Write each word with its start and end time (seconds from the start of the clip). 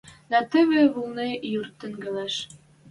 Дӓ 0.29 0.39
теве 0.51 0.81
вулны 0.93 1.27
юр 1.57 1.67
тӹнгӓлеш— 1.79 2.35